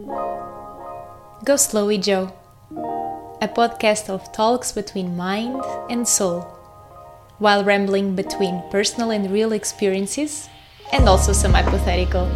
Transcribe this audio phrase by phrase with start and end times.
[0.00, 2.32] Go Slow Joe,
[3.42, 6.40] a podcast of talks between mind and soul,
[7.38, 10.48] while rambling between personal and real experiences
[10.92, 12.30] and also some hypothetical,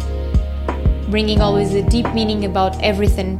[1.09, 3.39] bringing always a deep meaning about everything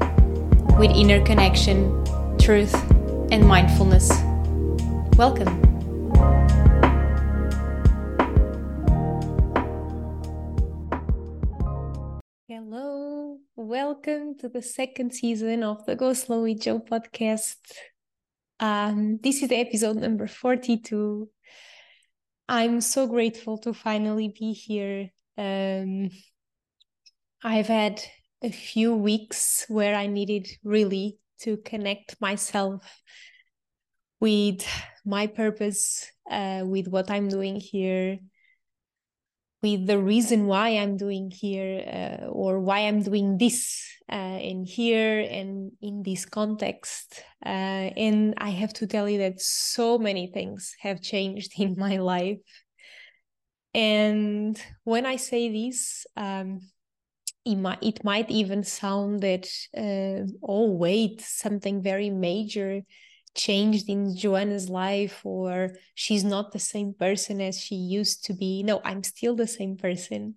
[0.79, 2.03] with inner connection,
[2.39, 2.73] truth,
[3.31, 4.09] and mindfulness.
[5.17, 5.64] Welcome.
[13.95, 17.55] Welcome to the second season of the Go Slow with Joe podcast.
[18.59, 21.29] Um, this is episode number 42.
[22.49, 25.11] I'm so grateful to finally be here.
[25.37, 26.09] Um,
[27.41, 28.01] I've had
[28.43, 32.81] a few weeks where I needed really to connect myself
[34.19, 34.67] with
[35.05, 38.17] my purpose, uh, with what I'm doing here,
[39.65, 44.63] with the reason why I'm doing here, uh, or why I'm doing this uh, in
[44.63, 47.23] here and in this context.
[47.43, 51.97] Uh, and I have to tell you that so many things have changed in my
[51.97, 52.37] life.
[53.73, 56.59] And when I say this, um,
[57.43, 62.81] it might, it might even sound that, uh, oh, wait, something very major
[63.35, 68.63] changed in Joanna's life, or she's not the same person as she used to be.
[68.63, 70.35] No, I'm still the same person.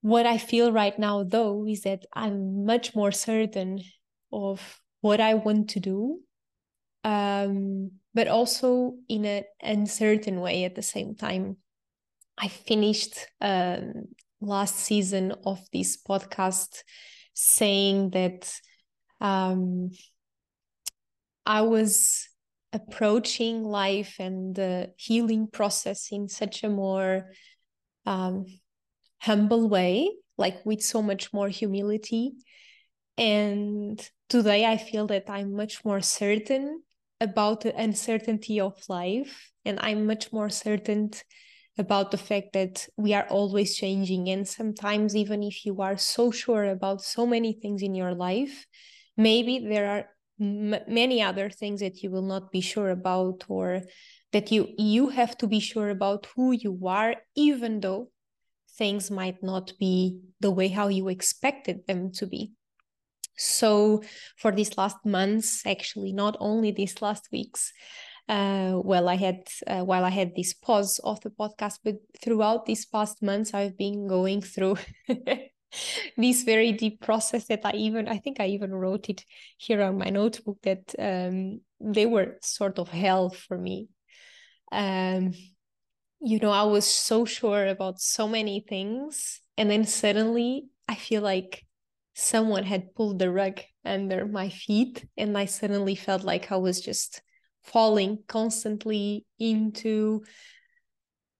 [0.00, 3.80] What I feel right now, though, is that I'm much more certain
[4.32, 6.20] of what I want to do,
[7.04, 11.56] um, but also in an uncertain way at the same time.
[12.36, 14.08] I finished um,
[14.40, 16.82] last season of this podcast
[17.34, 18.52] saying that
[19.20, 19.90] um,
[21.46, 22.28] I was
[22.72, 27.30] approaching life and the healing process in such a more
[28.06, 28.46] um,
[29.20, 32.32] humble way, like with so much more humility.
[33.16, 36.82] And today I feel that I'm much more certain
[37.20, 41.10] about the uncertainty of life, and I'm much more certain
[41.78, 44.28] about the fact that we are always changing.
[44.28, 48.66] And sometimes, even if you are so sure about so many things in your life,
[49.16, 50.08] maybe there are
[50.40, 53.82] m- many other things that you will not be sure about, or
[54.32, 58.10] that you you have to be sure about who you are, even though
[58.76, 62.52] things might not be the way how you expected them to be.
[63.36, 64.02] So,
[64.36, 67.72] for these last months, actually, not only these last weeks,
[68.28, 72.64] uh, well i had uh, while i had this pause of the podcast but throughout
[72.66, 74.76] these past months i've been going through
[76.16, 79.24] this very deep process that i even i think i even wrote it
[79.56, 83.88] here on my notebook that um, they were sort of hell for me.
[84.72, 85.32] Um,
[86.24, 91.20] you know i was so sure about so many things and then suddenly i feel
[91.20, 91.62] like
[92.14, 96.80] someone had pulled the rug under my feet and i suddenly felt like i was
[96.80, 97.20] just
[97.62, 100.22] falling constantly into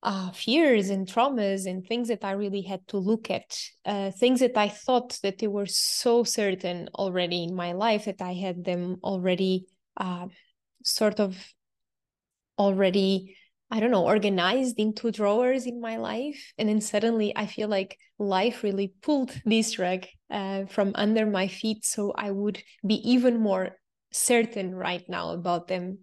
[0.05, 4.41] uh, fears and traumas and things that I really had to look at, uh, things
[4.41, 8.65] that I thought that they were so certain already in my life that I had
[8.65, 9.67] them already
[9.97, 10.29] uh,
[10.85, 11.37] sort of
[12.59, 13.37] already,
[13.71, 16.53] I don't know, organized into drawers in my life.
[16.59, 21.49] And then suddenly I feel like life really pulled this rug uh, from under my
[21.49, 21.85] feet.
[21.85, 23.77] So I would be even more
[24.13, 26.01] certain right now about them.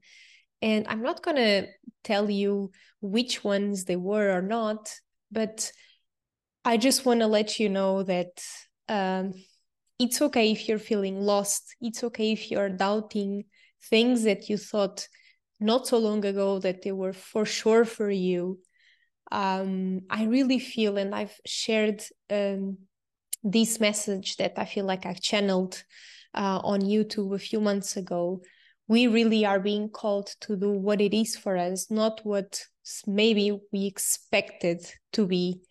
[0.61, 1.67] And I'm not going to
[2.03, 4.93] tell you which ones they were or not,
[5.31, 5.71] but
[6.63, 8.43] I just want to let you know that
[8.87, 9.33] um,
[9.97, 11.75] it's okay if you're feeling lost.
[11.81, 13.45] It's okay if you're doubting
[13.89, 15.07] things that you thought
[15.59, 18.59] not so long ago that they were for sure for you.
[19.31, 22.77] Um, I really feel, and I've shared um,
[23.43, 25.83] this message that I feel like I've channeled
[26.33, 28.41] uh, on YouTube a few months ago,
[28.91, 32.61] we really are being called to do what it is for us, not what
[33.07, 35.61] maybe we expected to be.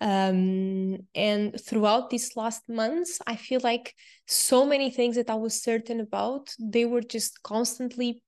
[0.00, 3.94] Um, and throughout these last months, I feel like
[4.26, 8.22] so many things that I was certain about, they were just constantly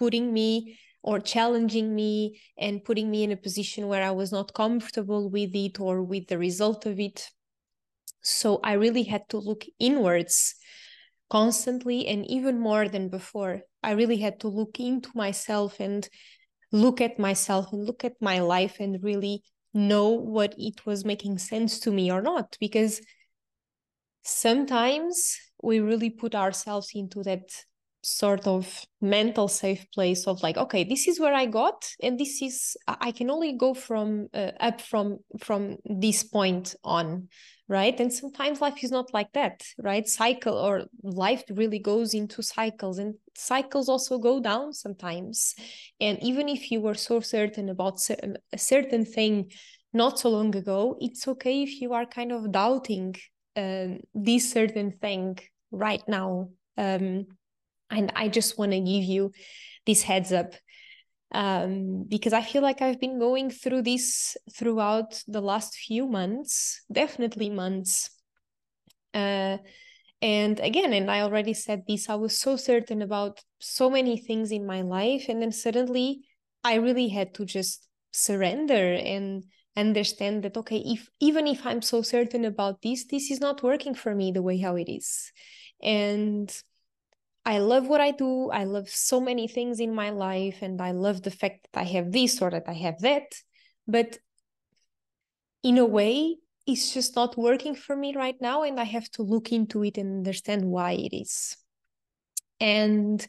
[0.00, 4.52] putting me or challenging me and putting me in a position where I was not
[4.52, 7.30] comfortable with it or with the result of it.
[8.20, 10.56] So I really had to look inwards
[11.28, 13.62] constantly and even more than before.
[13.82, 16.08] I really had to look into myself and
[16.72, 19.42] look at myself and look at my life and really
[19.72, 22.56] know what it was making sense to me or not.
[22.60, 23.00] Because
[24.22, 27.50] sometimes we really put ourselves into that
[28.06, 32.40] sort of mental safe place of like okay this is where i got and this
[32.40, 37.28] is i can only go from uh, up from from this point on
[37.68, 37.98] right?
[37.98, 40.06] And sometimes life is not like that right?
[40.06, 45.54] Cycle or life really goes into cycles and cycles also go down sometimes.
[46.00, 49.50] And even if you were so certain about a certain thing
[49.92, 53.14] not so long ago it's okay if you are kind of doubting
[53.56, 55.38] um, this certain thing
[55.70, 56.50] right now.
[56.76, 57.26] Um,
[57.90, 59.30] and i just want to give you
[59.86, 60.54] this heads up
[61.32, 66.82] um, because I feel like I've been going through this throughout the last few months,
[66.90, 68.10] definitely months.
[69.12, 69.58] Uh,
[70.22, 74.50] and again, and I already said this, I was so certain about so many things
[74.50, 75.26] in my life.
[75.28, 76.24] And then suddenly
[76.64, 79.44] I really had to just surrender and
[79.76, 83.94] understand that, okay, if even if I'm so certain about this, this is not working
[83.94, 85.32] for me the way how it is.
[85.82, 86.50] And
[87.46, 88.50] I love what I do.
[88.50, 91.84] I love so many things in my life, and I love the fact that I
[91.84, 93.36] have this or that I have that.
[93.86, 94.18] But
[95.62, 99.22] in a way, it's just not working for me right now, and I have to
[99.22, 101.56] look into it and understand why it is.
[102.58, 103.24] And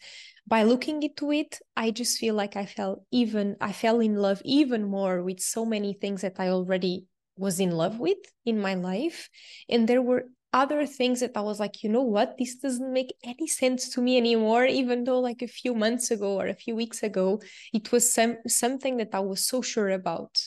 [0.47, 4.41] by looking into it, I just feel like I fell even I fell in love
[4.43, 7.05] even more with so many things that I already
[7.37, 9.29] was in love with in my life.
[9.69, 13.13] And there were other things that I was like, you know what, this doesn't make
[13.23, 16.75] any sense to me anymore, even though like a few months ago or a few
[16.75, 17.41] weeks ago,
[17.73, 20.41] it was some something that I was so sure about.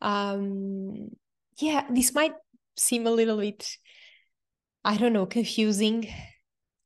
[0.00, 1.10] Um
[1.58, 2.34] yeah, this might
[2.76, 3.76] seem a little bit,
[4.84, 6.08] I don't know, confusing.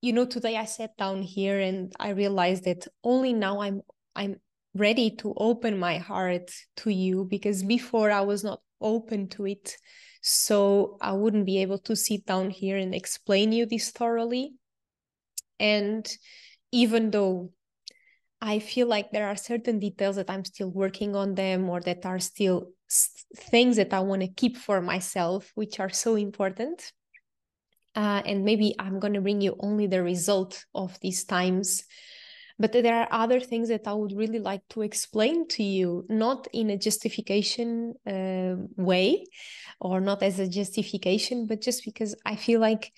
[0.03, 3.83] You know, today I sat down here and I realized that only now I'm
[4.15, 4.41] I'm
[4.75, 9.77] ready to open my heart to you because before I was not open to it
[10.21, 14.55] so I wouldn't be able to sit down here and explain you this thoroughly.
[15.59, 16.09] And
[16.73, 17.53] even though
[18.41, 22.07] I feel like there are certain details that I'm still working on them or that
[22.07, 22.71] are still
[23.37, 26.93] things that I want to keep for myself, which are so important.
[27.97, 31.85] Uh, and maybe I'm going to bring you only the result of these times
[32.59, 36.49] but there are other things that I would really like to explain to you, not
[36.53, 39.25] in a justification uh, way
[39.81, 42.93] or not as a justification, but just because I feel like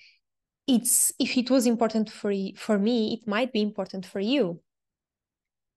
[0.67, 4.61] it's if it was important for for me, it might be important for you.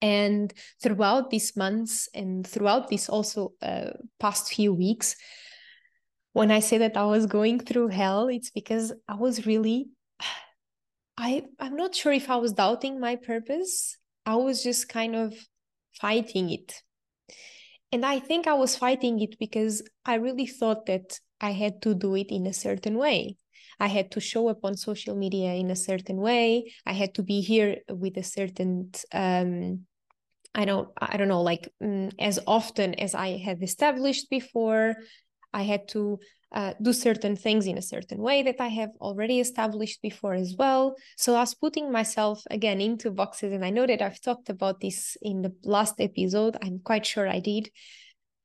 [0.00, 0.52] And
[0.82, 5.16] throughout these months and throughout this also uh, past few weeks,
[6.32, 9.88] when I say that I was going through hell, it's because I was really
[11.16, 13.96] I I'm not sure if I was doubting my purpose.
[14.26, 15.34] I was just kind of
[16.00, 16.82] fighting it.
[17.92, 21.94] And I think I was fighting it because I really thought that I had to
[21.94, 23.36] do it in a certain way.
[23.78, 26.72] I had to show up on social media in a certain way.
[26.86, 29.86] I had to be here with a certain um
[30.54, 34.94] I don't I don't know like mm, as often as I had established before.
[35.52, 36.18] I had to
[36.54, 40.54] uh, do certain things in a certain way that I have already established before as
[40.56, 40.94] well.
[41.16, 44.80] So I was putting myself again into boxes, and I know that I've talked about
[44.80, 46.56] this in the last episode.
[46.62, 47.70] I'm quite sure I did,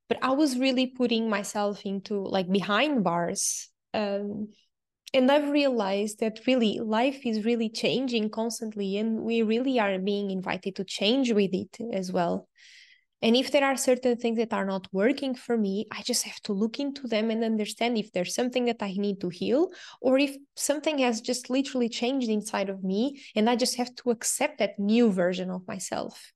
[0.08, 3.70] but I was really putting myself into like behind bars.
[3.94, 4.50] Um,
[5.14, 10.32] and I've realized that really life is really changing constantly, and we really are being
[10.32, 12.48] invited to change with it as well.
[13.22, 16.40] And if there are certain things that are not working for me, I just have
[16.44, 19.72] to look into them and understand if there's something that I need to heal
[20.02, 24.12] or if something has just literally changed inside of me and I just have to
[24.12, 26.32] accept that new version of myself.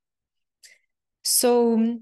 [1.24, 2.00] So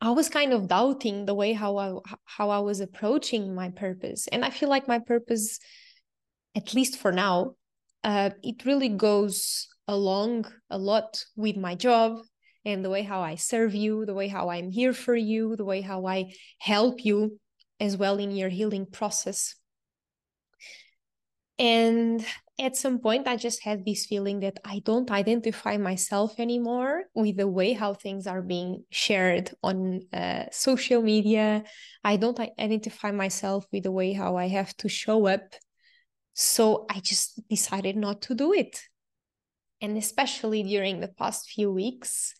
[0.00, 1.94] I was kind of doubting the way how I
[2.24, 4.26] how I was approaching my purpose.
[4.28, 5.60] And I feel like my purpose,
[6.56, 7.54] at least for now,
[8.02, 12.20] uh, it really goes along a lot with my job
[12.70, 15.64] and the way how I serve you, the way how I'm here for you, the
[15.64, 17.38] way how I help you
[17.78, 19.54] as well in your healing process.
[21.58, 22.24] And
[22.58, 27.36] at some point, I just had this feeling that I don't identify myself anymore with
[27.36, 31.64] the way how things are being shared on uh, social media.
[32.04, 35.54] I don't identify myself with the way how I have to show up.
[36.34, 38.80] So I just decided not to do it.
[39.82, 42.34] And especially during the past few weeks,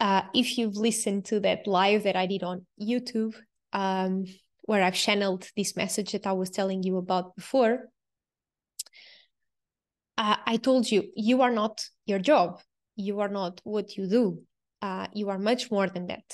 [0.00, 3.34] uh, if you've listened to that live that I did on YouTube,
[3.72, 4.24] um,
[4.62, 7.88] where I've channeled this message that I was telling you about before,
[10.16, 12.60] uh, I told you, you are not your job.
[12.96, 14.42] You are not what you do.
[14.80, 16.24] Uh, you are much more than that.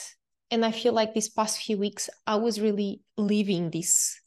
[0.50, 4.21] And I feel like these past few weeks, I was really living this.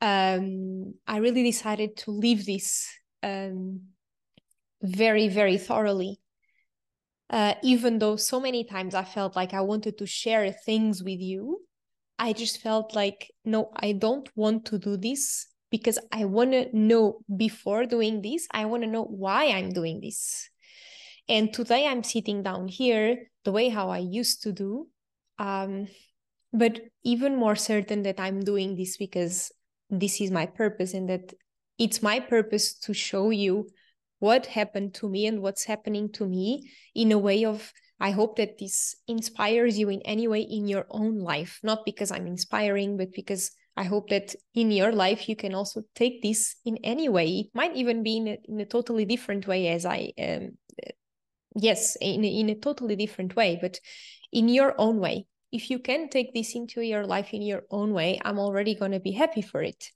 [0.00, 2.88] Um, I really decided to live this
[3.22, 3.82] um,
[4.82, 6.18] very, very thoroughly.
[7.30, 11.20] Uh, even though so many times I felt like I wanted to share things with
[11.20, 11.60] you,
[12.18, 16.68] I just felt like, no, I don't want to do this because I want to
[16.76, 20.50] know before doing this, I want to know why I'm doing this.
[21.28, 24.88] And today I'm sitting down here the way how I used to do,
[25.38, 25.86] um,
[26.52, 29.52] but even more certain that I'm doing this because
[29.88, 31.32] this is my purpose and that
[31.78, 33.68] it's my purpose to show you
[34.20, 38.36] what happened to me and what's happening to me in a way of I hope
[38.36, 42.96] that this inspires you in any way in your own life, not because I'm inspiring,
[42.96, 47.10] but because I hope that in your life you can also take this in any
[47.10, 47.28] way.
[47.28, 50.52] It might even be in a, in a totally different way, as I, um,
[51.54, 53.78] yes, in in a totally different way, but
[54.32, 55.26] in your own way.
[55.52, 58.92] If you can take this into your life in your own way, I'm already going
[58.92, 59.90] to be happy for it.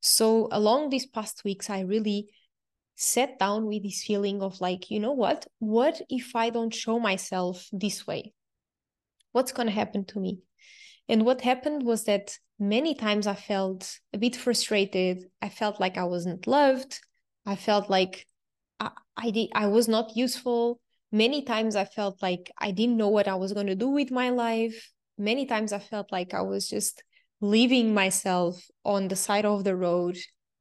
[0.00, 2.30] So, along these past weeks, I really
[3.02, 5.46] sat down with this feeling of like, you know what?
[5.58, 8.32] What if I don't show myself this way?
[9.32, 10.38] What's going to happen to me?
[11.08, 15.24] And what happened was that many times I felt a bit frustrated.
[15.40, 17.00] I felt like I wasn't loved.
[17.44, 18.24] I felt like
[18.78, 20.80] I, I did I was not useful.
[21.10, 24.12] Many times I felt like I didn't know what I was going to do with
[24.12, 24.90] my life.
[25.18, 27.02] Many times I felt like I was just
[27.40, 30.16] leaving myself on the side of the road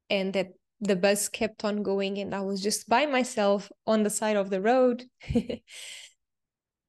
[0.09, 0.47] and that
[0.81, 4.49] the bus kept on going and I was just by myself on the side of
[4.49, 5.03] the road.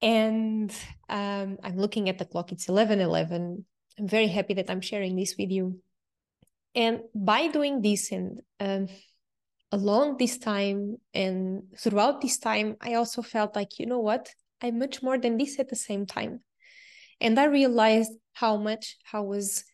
[0.03, 0.75] and
[1.11, 3.65] um, I'm looking at the clock, it's 11 11.
[3.99, 5.81] I'm very happy that I'm sharing this with you.
[6.75, 8.89] And by doing this and um,
[9.71, 14.31] along this time and throughout this time, I also felt like, you know what?
[14.63, 16.41] I'm much more than this at the same time.
[17.21, 19.65] And I realized how much I was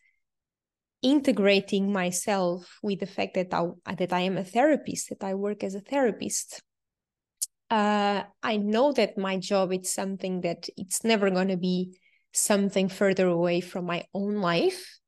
[1.01, 5.63] integrating myself with the fact that I, that I am a therapist, that I work
[5.63, 6.61] as a therapist.
[7.69, 11.97] Uh, I know that my job is something that it's never going to be
[12.33, 14.99] something further away from my own life,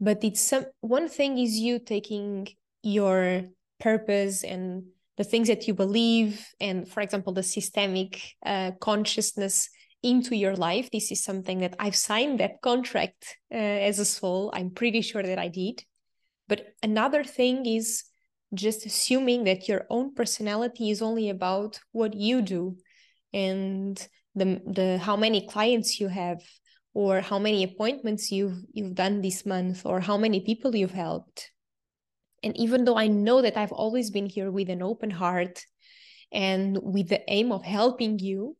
[0.00, 2.48] but it's some one thing is you taking
[2.82, 3.42] your
[3.80, 4.84] purpose and
[5.16, 9.68] the things that you believe, and for example, the systemic uh, consciousness
[10.02, 10.90] into your life.
[10.90, 14.50] This is something that I've signed that contract uh, as a soul.
[14.54, 15.84] I'm pretty sure that I did.
[16.48, 18.04] But another thing is
[18.54, 22.76] just assuming that your own personality is only about what you do
[23.32, 26.40] and the the how many clients you have
[26.94, 31.50] or how many appointments you've you've done this month or how many people you've helped
[32.42, 35.62] and even though i know that i've always been here with an open heart
[36.32, 38.56] and with the aim of helping you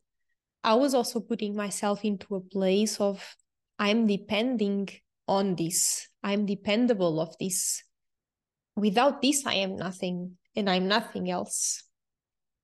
[0.63, 3.35] I was also putting myself into a place of
[3.77, 4.89] I'm depending
[5.27, 6.07] on this.
[6.23, 7.83] I'm dependable of this.
[8.75, 11.83] Without this, I am nothing and I'm nothing else.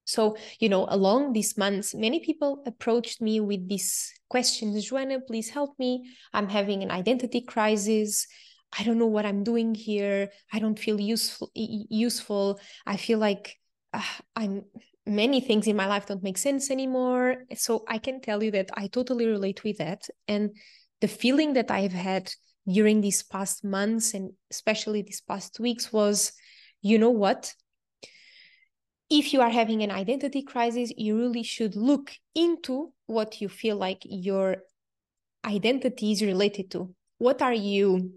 [0.06, 5.50] So, you know, along these months, many people approached me with these questions Joanna, please
[5.50, 6.12] help me.
[6.34, 8.28] I'm having an identity crisis.
[8.78, 10.30] I don't know what I'm doing here.
[10.52, 11.50] I don't feel useful.
[11.56, 12.60] Useful.
[12.86, 13.58] I feel like
[13.94, 14.02] uh,
[14.36, 14.66] I'm
[15.06, 17.46] many things in my life don't make sense anymore.
[17.56, 20.08] So I can tell you that I totally relate with that.
[20.28, 20.56] And
[21.02, 22.32] the feeling that I've had
[22.68, 26.32] during these past months and especially these past weeks was
[26.82, 27.54] you know what?
[29.10, 33.78] If you are having an identity crisis, you really should look into what you feel
[33.78, 34.58] like your
[35.46, 36.94] identity is related to.
[37.18, 38.12] What are you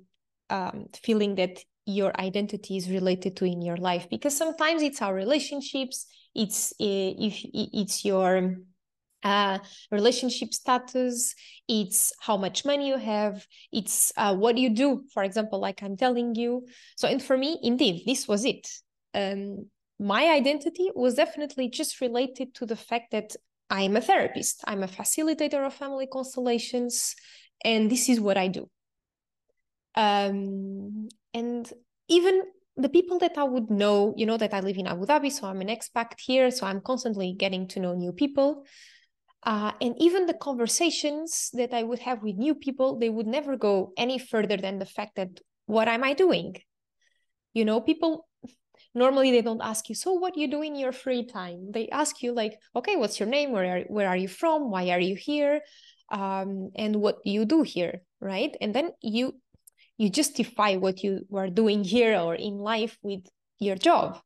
[0.51, 4.09] um, feeling that your identity is related to in your life?
[4.11, 6.07] Because sometimes it's our relationships,
[6.39, 8.57] it's eh, if it's your
[9.25, 9.59] uh,
[9.91, 11.35] relationship status
[11.69, 15.03] it's how much money you have it's uh, what you do.
[15.13, 16.67] For example like i'm telling you.
[16.97, 18.69] So and for me indeed this was it.
[19.15, 19.67] Um,
[19.99, 23.35] my identity was definitely just related to the fact that
[23.69, 24.63] i'm a therapist.
[24.67, 27.17] I'm a facilitator of family constellations
[27.65, 28.71] and this is what i do.
[29.97, 31.73] Um, and
[32.09, 32.43] even
[32.79, 35.49] the people that I would know, you know, that I live in Abu Dhabi, so
[35.49, 38.65] I'm an expat here, so I'm constantly getting to know new people.
[39.43, 43.57] Uh, and even the conversations that I would have with new people, they would never
[43.57, 46.57] go any further than the fact that what am I doing?
[47.53, 48.29] You know, people
[48.95, 51.73] normally they don't ask you, so what you do in your free time?
[51.73, 53.51] They ask you like, okay, what's your name?
[53.51, 54.71] Where are, where are you from?
[54.71, 55.63] Why are you here?
[56.11, 58.03] Um, and what you do here?
[58.21, 58.57] Right.
[58.61, 59.35] And then you
[59.99, 63.27] you justify what you were doing here or in life with
[63.59, 64.21] your job.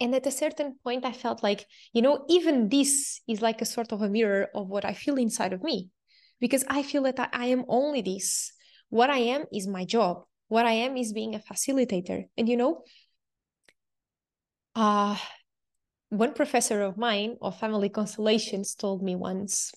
[0.00, 3.66] And at a certain point i felt like you know even this is like a
[3.66, 5.90] sort of a mirror of what i feel inside of me
[6.38, 8.52] because i feel that i, am only this.
[8.90, 10.24] What i am is my job.
[10.46, 12.26] What i am is being a facilitator.
[12.36, 12.82] And you know
[14.76, 15.16] uh
[16.10, 19.72] one professor of mine of family constellations told me once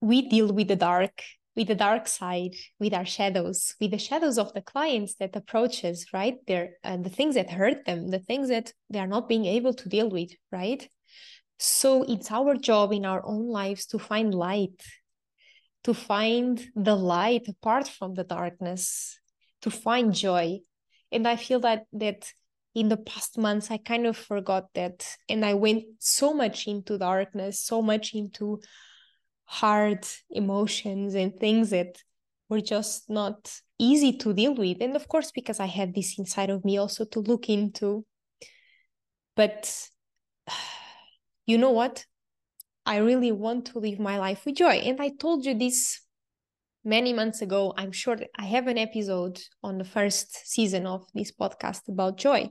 [0.00, 1.22] we deal with the dark
[1.56, 6.06] with the dark side with our shadows with the shadows of the clients that approaches
[6.12, 6.36] right?
[6.46, 9.44] There and uh, the things that hurt them the things that they are not being
[9.44, 10.88] able to deal with right?
[11.58, 14.82] So it's our job in our own lives to find light
[15.84, 19.18] to find the light apart from the darkness
[19.62, 20.58] to find joy.
[21.10, 22.32] And i feel that that
[22.74, 25.16] in the past months i kind of forgot that.
[25.28, 28.60] And i went so much into darkness so much into
[29.52, 31.98] hard emotions and things that
[32.48, 34.80] were just not easy to deal with.
[34.80, 38.06] And of course because i had this inside of me also to look into.
[39.36, 39.90] But
[41.46, 42.06] you know what?
[42.86, 44.76] I really want to live my life with joy.
[44.88, 46.00] And i told you this
[46.82, 47.74] many months ago.
[47.76, 52.48] I'm sure i have an episode on the first season of this podcast about joy.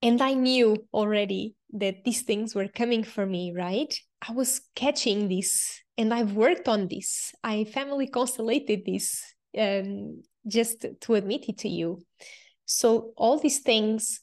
[0.00, 3.92] And I knew already that these things were coming for me, right?
[4.26, 7.34] I was catching this and I've worked on this.
[7.42, 9.22] I family constellated this
[9.58, 12.02] um, just to admit it to you.
[12.64, 14.20] So, all these things,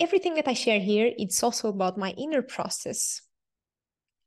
[0.00, 3.20] everything that I share here, it's also about my inner process.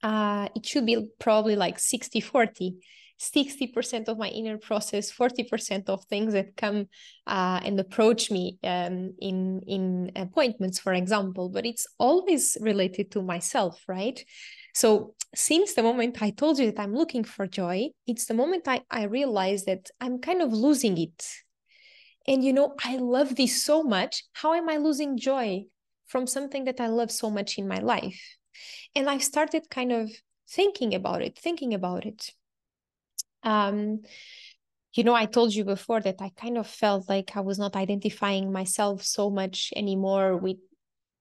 [0.04, 2.76] Uh, it should be probably like 60 40
[3.18, 6.88] 60% of my inner process 40% of things that come
[7.26, 13.22] uh, and approach me um, in in appointments for example but it's always related to
[13.22, 14.24] myself right
[14.76, 18.68] so since the moment i told you that i'm looking for joy it's the moment
[18.68, 21.26] i, I realized that i'm kind of losing it.
[22.28, 24.24] And you know i love this so much.
[24.34, 25.66] How am i losing joy
[26.08, 28.22] from something that i love so much in my life?
[28.96, 30.12] And i started kind of
[30.50, 32.32] thinking about it thinking about it.
[33.44, 34.02] Um,
[34.96, 37.76] you know, I told you before that I kind of felt like I was not
[37.76, 40.58] identifying myself so much anymore with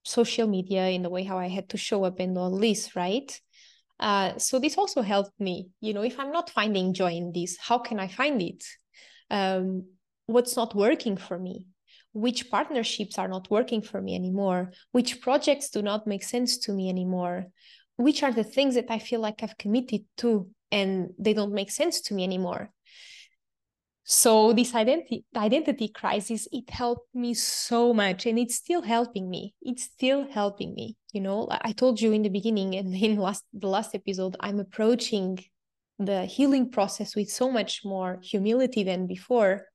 [0.04, 3.40] social media in the way how I had to show up and all this, right?
[4.04, 5.70] Uh, so this also helped me.
[5.80, 8.62] You know, if I'm not finding joy in this, how can I find it?
[9.30, 9.86] Um,
[10.26, 11.64] what's not working for me?
[12.12, 14.72] Which partnerships are not working for me anymore?
[14.92, 17.46] Which projects do not make sense to me anymore?
[17.96, 21.70] Which are the things that I feel like I've committed to and they don't make
[21.70, 22.70] sense to me anymore
[24.04, 29.54] so this identity identity crisis it helped me so much and it's still helping me
[29.62, 33.44] it's still helping me you know i told you in the beginning and in last
[33.54, 35.38] the last episode i'm approaching
[35.98, 39.66] the healing process with so much more humility than before.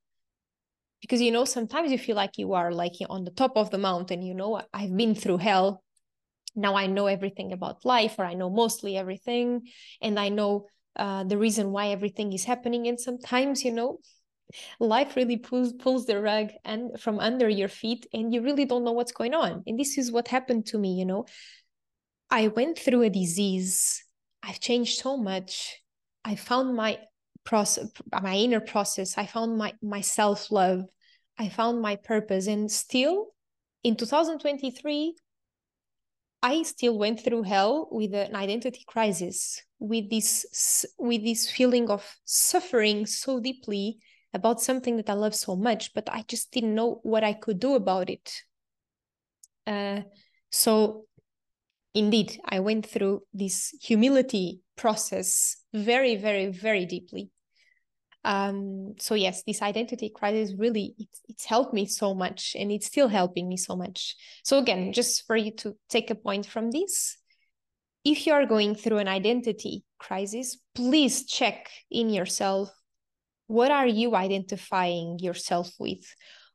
[1.00, 3.78] Because you know sometimes you feel like you are like on the top of the
[3.78, 5.82] mountain you know i've been through hell.
[6.54, 9.62] Now i know everything about life or i know mostly everything
[10.02, 12.86] and i know uh, the reason why everything is happening.
[12.86, 13.98] And sometimes you know
[14.78, 18.84] life really pulls pulls the rug and from under your feet and you really don't
[18.84, 19.62] know what's going on.
[19.66, 21.26] And this is what happened to me you know.
[22.30, 24.04] I went through a disease.
[24.42, 25.80] I've changed so much.
[26.24, 26.98] I found my
[27.44, 27.90] process
[28.22, 29.18] my inner process.
[29.18, 30.84] I found my my self-love.
[31.38, 32.46] I found my purpose.
[32.46, 33.28] And still
[33.82, 35.14] in 2023
[36.42, 42.16] I still went through hell with an identity crisis, with this with this feeling of
[42.24, 43.98] suffering so deeply
[44.32, 47.58] about something that I love so much, but I just didn't know what I could
[47.58, 48.42] do about it.
[49.66, 50.02] Uh,
[50.50, 51.04] so,
[51.94, 57.30] indeed, I went through this humility process very, very, very deeply
[58.24, 62.86] um so yes this identity crisis really it's, it's helped me so much and it's
[62.86, 64.14] still helping me so much
[64.44, 67.16] so again just for you to take a point from this
[68.04, 72.70] if you are going through an identity crisis please check in yourself
[73.50, 76.04] what are you identifying yourself with?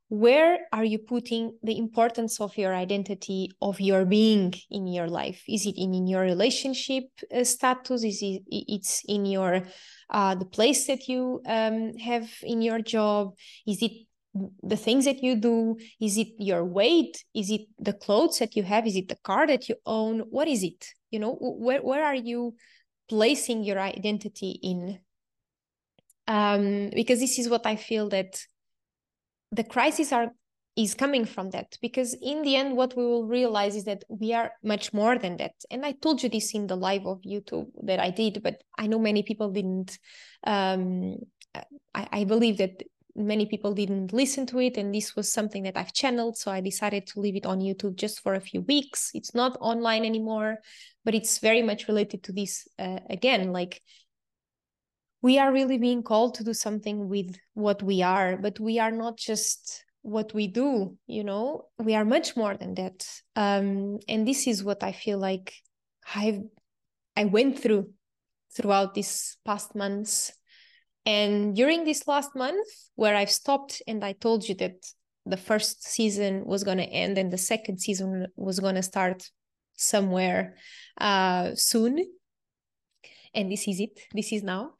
[0.08, 5.43] Where are you putting the importance of your identity of your being in your life?
[5.49, 7.05] Is it in, in your relationship
[7.36, 8.03] uh, status?
[8.03, 9.63] Is it it's in your
[10.10, 13.34] uh, the place that you um, have in your job?
[13.67, 13.91] Is it
[14.63, 15.75] the things that you do?
[15.99, 17.25] Is it your weight?
[17.34, 18.88] Is it the clothes that you have?
[18.88, 20.19] Is it the car that you own?
[20.29, 20.86] What is it?
[21.12, 22.55] You know where, where are you
[23.10, 24.99] placing your identity in
[26.28, 28.40] um, because this is what i feel that
[29.52, 30.32] the crises are
[30.76, 31.78] is coming from that.
[31.82, 35.38] Because in the end what we will realize is that we are much more than
[35.38, 35.54] that.
[35.72, 38.88] And i told you this in the live of youtube that i did but i
[38.88, 39.98] know many people didn't
[40.46, 41.16] um,
[41.94, 42.84] I, I believe that
[43.16, 44.76] many people didn't listen to it.
[44.76, 46.38] And this was something that i've channeled.
[46.38, 49.12] So i decided to leave it on youtube just for a few weeks.
[49.14, 50.58] It's not online anymore
[51.06, 53.82] but it's very much related to this uh, again like
[55.26, 58.92] we are really being called to do something with what we are but we are
[58.92, 61.66] not just what we do you know?
[61.80, 63.00] We are much more than that.
[63.36, 65.48] Um and this is what i feel like
[66.14, 66.42] i've
[67.18, 67.84] i went through
[68.56, 70.32] throughout these past months.
[71.08, 74.78] And during this last month where i've stopped and i told you that
[75.34, 79.20] the first season was going to end and the second season was going to start
[79.76, 80.56] somewhere
[81.10, 81.94] uh soon
[83.36, 84.71] and this is it this is now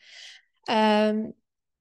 [0.68, 1.34] um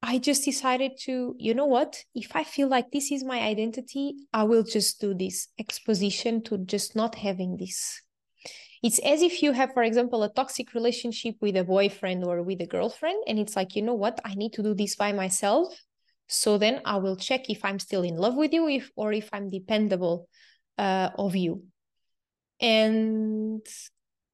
[0.07, 1.97] I just decided to, you know what?
[2.15, 6.59] If I feel like this is my identity, I will just do this exposition to
[6.59, 8.03] just not having this.
[8.83, 12.61] It's as if you have, for example, a toxic relationship with a boyfriend or with
[12.61, 14.21] a girlfriend, and it's like, you know what?
[14.27, 15.75] I need to do this by myself.
[16.27, 19.31] So then I will check if I'm still in love with you, if or if
[19.33, 20.29] I'm dependable
[20.77, 21.63] uh, of you.
[22.61, 23.65] And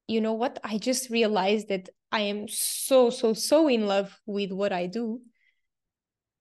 [0.05, 0.59] you know what?
[0.65, 5.21] I just realized that I am so, so, so in love with what I do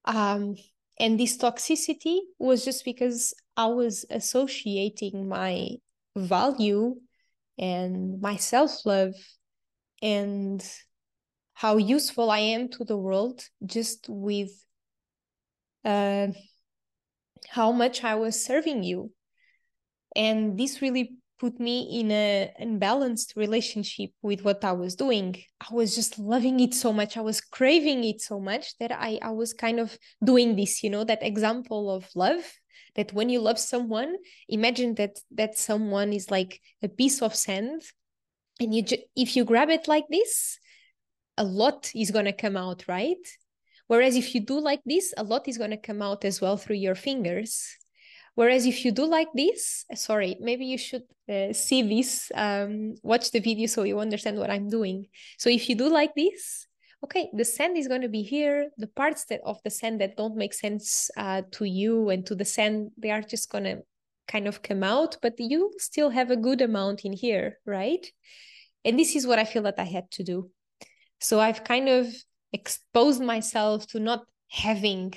[0.04, 0.56] um,
[0.98, 5.76] and this toxicity was just because I was associating my
[6.16, 6.96] value
[7.59, 9.14] and my self love
[10.02, 10.64] and
[11.54, 14.50] how useful I am to the world just with
[15.85, 16.28] uh,
[17.48, 19.12] how much I was serving you.
[20.16, 25.42] And this really put me in a unbalanced relationship with what I was doing.
[25.59, 27.16] I was just loving it so much.
[27.16, 30.90] I was craving it so much that I, I was kind of doing this, you
[30.90, 32.44] know, that example of love
[32.94, 34.16] that when you love someone,
[34.48, 37.83] imagine that that someone is like a piece of sand
[38.61, 40.59] and you ju- if you grab it like this,
[41.38, 43.24] a lot is going to come out, right?
[43.87, 46.57] Whereas if you do like this, a lot is going to come out as well
[46.57, 47.76] through your fingers.
[48.34, 53.30] Whereas if you do like this, sorry, maybe you should uh, see this, um, watch
[53.30, 55.06] the video so you understand what I'm doing.
[55.38, 56.66] So if you do like this,
[57.04, 58.70] okay, the sand is going to be here.
[58.78, 62.34] The parts that of the sand that don't make sense uh, to you and to
[62.34, 63.82] the sand, they are just going to
[64.28, 68.06] kind of come out, but you still have a good amount in here, right?
[68.84, 70.50] And this is what I feel that I had to do.
[71.20, 72.06] So I've kind of
[72.52, 75.14] exposed myself to not having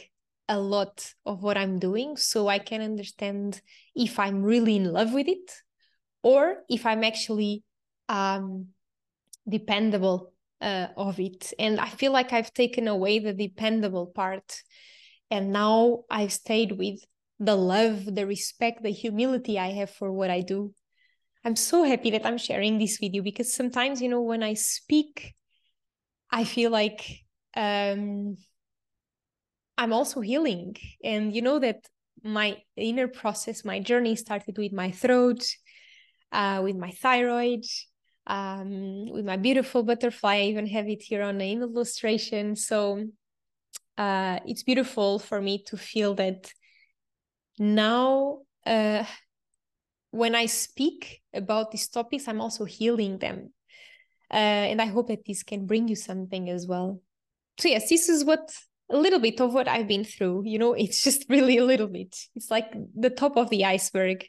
[0.49, 3.61] a lot of what I'm doing so I can understand
[3.95, 5.51] if I'm really in love with it
[6.21, 7.63] or if I'm actually
[8.09, 8.67] um,
[9.47, 11.53] dependable uh, of it.
[11.59, 14.61] And I feel like I've taken away the dependable part.
[15.29, 16.99] And now I've stayed with
[17.39, 20.73] the love, the respect, the humility I have for what I do.
[21.43, 25.33] I'm so happy that I'm sharing this you because sometimes, you know, when I speak,
[26.31, 27.05] I feel like
[27.55, 28.37] um,
[29.77, 30.75] I'm also healing.
[31.03, 31.87] And you know that
[32.23, 35.43] my inner process, my journey started with my throat,
[36.31, 37.65] uh, with my thyroid,
[38.27, 40.35] um, with my beautiful butterfly.
[40.35, 42.55] I even have it here on an illustration.
[42.55, 43.05] So
[43.97, 46.51] uh, it's beautiful for me to feel that
[47.59, 49.03] now uh,
[50.11, 53.53] when I speak about these topics, I'm also healing them.
[54.31, 57.01] Uh, and I hope that this can bring you something as well.
[57.59, 58.51] So, yes, this is what
[58.93, 60.43] a little bit of what I've been through.
[60.45, 62.15] You know, it's just really a little bit.
[62.35, 64.25] It's like the top of the iceberg.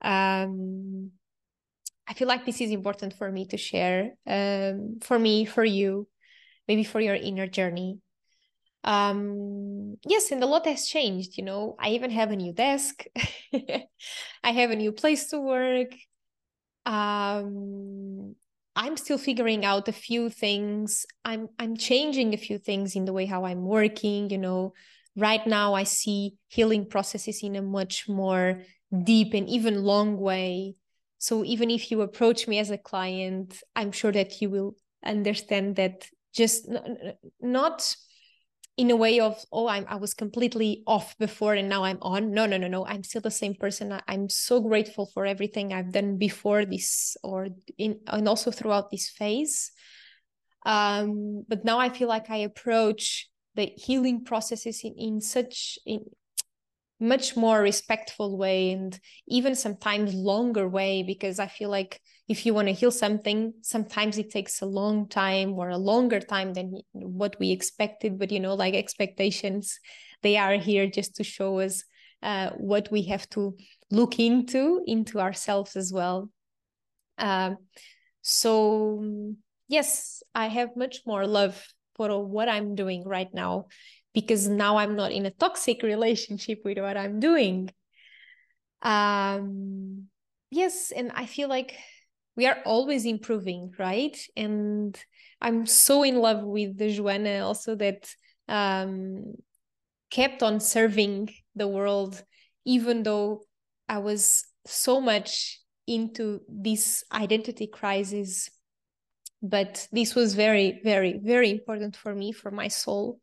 [0.00, 1.12] Um,
[2.06, 6.08] I feel like this is important for me to share, um, for me, for you,
[6.66, 7.98] maybe for your inner journey.
[8.84, 11.36] Um, yes, and a lot has changed.
[11.36, 13.04] You know, I even have a new desk.
[13.52, 15.94] I have a new place to work.
[16.86, 18.36] Um,
[18.78, 21.04] I'm still figuring out a few things.
[21.24, 24.72] I'm I'm changing a few things in the way how I'm working, you know.
[25.16, 28.62] Right now I see healing processes in a much more
[29.04, 30.76] deep and even long way.
[31.18, 35.74] So even if you approach me as a client, I'm sure that you will understand
[35.74, 36.68] that just
[37.40, 37.96] not
[38.78, 42.32] in a way of oh I'm, i was completely off before and now i'm on.
[42.32, 42.86] No no no no.
[42.86, 43.92] I'm still the same person.
[43.92, 48.90] I, i'm so grateful for everything i've done before this or in and also throughout
[48.90, 49.72] this phase.
[50.64, 56.04] Um but now i feel like i approach the healing processes in, in such in
[57.00, 62.52] much more respectful way and even sometimes longer way because i feel like if you
[62.52, 66.80] want to heal something sometimes it takes a long time or a longer time than
[66.92, 69.78] what we expected but you know like expectations
[70.22, 71.84] they are here just to show us
[72.22, 73.56] uh, what we have to
[73.92, 76.28] look into into ourselves as well.
[77.16, 77.54] Uh,
[78.22, 79.02] so
[79.68, 83.66] yes i have much more love for what i'm doing right now
[84.14, 87.70] because now i'm not in a toxic relationship with what i'm doing
[88.82, 90.04] um
[90.50, 91.76] yes and i feel like
[92.38, 94.16] we are always improving, right?
[94.36, 94.96] And
[95.40, 98.08] I'm so in love with the Joana also that
[98.46, 99.34] um,
[100.08, 102.22] kept on serving the world
[102.64, 103.42] even though
[103.88, 108.50] I was so much into this identity crisis.
[109.42, 113.18] But this was very, very, very important for me, for my soul.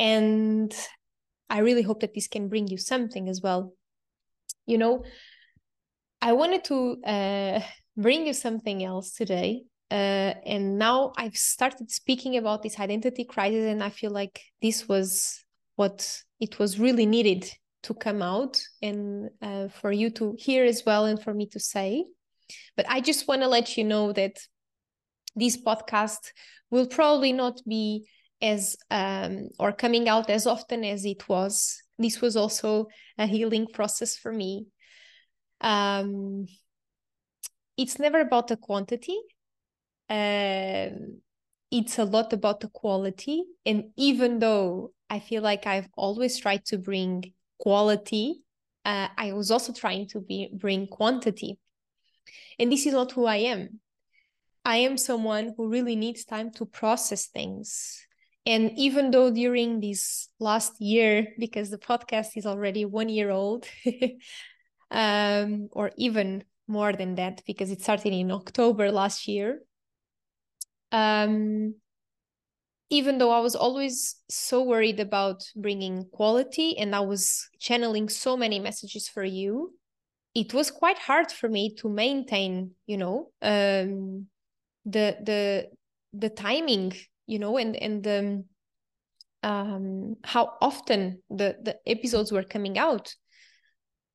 [0.00, 0.74] And
[1.50, 3.74] I really hope that this can bring you something as well.
[4.64, 5.04] You know,
[6.22, 7.60] I wanted to uh,
[7.96, 9.64] bring you something else today.
[9.90, 14.88] Uh, and now I've started speaking about this identity crisis, and I feel like this
[14.88, 15.44] was
[15.76, 17.50] what it was really needed
[17.82, 21.60] to come out and uh, for you to hear as well, and for me to
[21.60, 22.04] say.
[22.74, 24.38] But I just want to let you know that
[25.36, 26.32] this podcast
[26.70, 28.06] will probably not be
[28.42, 31.82] as um, or coming out as often as it was.
[31.98, 32.86] This was also
[33.18, 34.66] a healing process for me.
[35.60, 36.46] Um,
[37.76, 39.18] it's never about the quantity.
[40.08, 40.88] Uh,
[41.70, 43.44] it's a lot about the quality.
[43.64, 48.42] And even though I feel like I've always tried to bring quality,
[48.84, 51.58] uh, I was also trying to be bring quantity.
[52.58, 53.80] And this is not who I am.
[54.64, 58.06] I am someone who really needs time to process things.
[58.46, 63.66] And even though during this last year, because the podcast is already one year old,
[64.90, 69.60] um, or even more than that because it started in October last year.
[70.92, 71.74] Um,
[72.90, 78.36] even though I was always so worried about bringing quality and I was channeling so
[78.36, 79.74] many messages for you,
[80.34, 84.26] it was quite hard for me to maintain, you know, um,
[84.84, 85.68] the the
[86.12, 86.92] the timing,
[87.30, 88.44] you know, and and the
[89.42, 93.14] um, how often the the episodes were coming out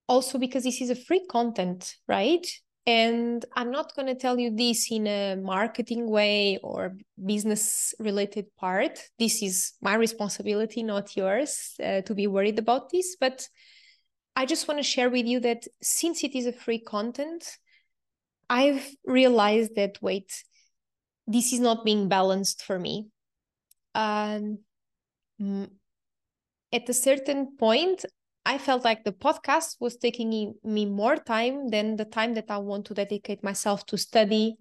[0.08, 2.46] also because this is a free content, right?
[2.86, 8.46] And I'm not going to tell you this in a marketing way or business related
[8.58, 9.00] part.
[9.18, 13.16] This is my responsibility, not yours, uh, to be worried about this.
[13.20, 13.48] But
[14.36, 17.48] I just want to share with you that since it is a free content,
[18.52, 20.44] I've realized that, wait,
[21.28, 23.08] this is not being balanced for me.
[23.94, 24.60] Um,
[26.72, 28.06] at a certain point,
[28.46, 32.58] I felt like the podcast was taking me more time than the time that I
[32.60, 34.56] want to dedicate myself to study,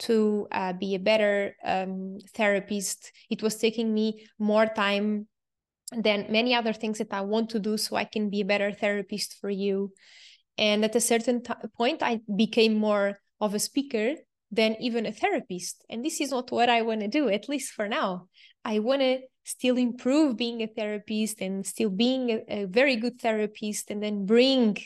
[0.00, 3.12] to uh, be a better um, therapist.
[3.30, 5.26] It was taking me more time
[5.96, 8.72] than many other things that I want to do so I can be a better
[8.72, 9.92] therapist for you.
[10.58, 14.14] And at a certain t- point, I became more of a speaker
[14.54, 15.84] than even a therapist.
[15.88, 18.28] And this is not what I want to do, at least for now.
[18.64, 23.20] I want to still improve being a therapist and still being a, a very good
[23.20, 24.76] therapist and then bring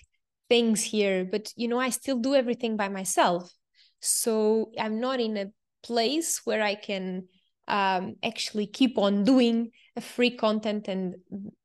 [0.48, 3.52] things here but you know i still do everything by myself
[4.00, 5.46] so i'm not in a
[5.82, 7.24] place where i can
[7.68, 11.16] um, actually keep on doing a free content and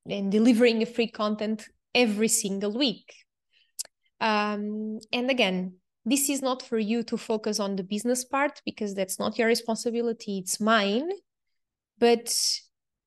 [0.09, 3.13] and delivering a free content every single week
[4.19, 5.73] um, and again
[6.05, 9.47] this is not for you to focus on the business part because that's not your
[9.47, 11.09] responsibility it's mine
[11.99, 12.33] but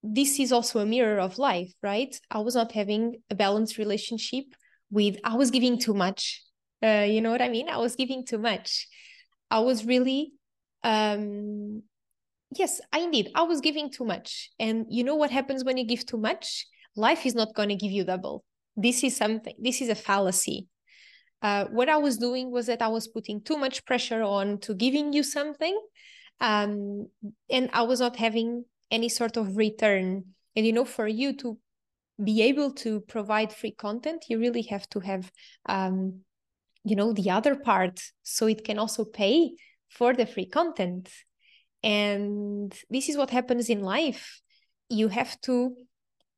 [0.03, 2.19] this is also a mirror of life, right?
[2.31, 4.45] I was not having a balanced relationship
[4.91, 6.43] with, I was giving too much.
[6.83, 7.69] Uh, you know what I mean?
[7.69, 8.87] I was giving too much.
[9.51, 10.33] I was really,
[10.85, 11.83] um,
[12.57, 14.51] yes, I indeed, I was giving too much.
[14.59, 16.67] And you know what happens when you give too much?
[16.95, 18.45] Life is not going to give you double.
[18.77, 20.69] This is something, this is a fallacy.
[21.47, 24.75] Uh, what I was doing was that I was putting too much pressure on to
[24.75, 25.77] giving you something.
[26.41, 27.07] Um,
[27.49, 30.25] and I was not having any sort of return
[30.57, 31.59] and you know for you to
[32.23, 35.31] be able to provide free content you really have to have
[35.67, 36.21] um,
[36.85, 39.51] you know the other part so it can also pay
[39.89, 41.11] for the free content
[41.83, 44.41] and this is what happens in life
[44.89, 45.75] you have to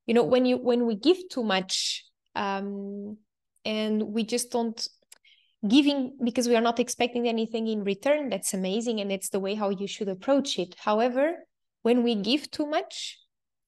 [0.07, 3.17] you know when you when we give too much um,
[3.65, 4.89] and we just don't
[5.67, 9.55] giving because we are not expecting anything in return that's amazing and it's the way
[9.55, 11.35] how you should approach it however
[11.83, 13.19] when we give too much,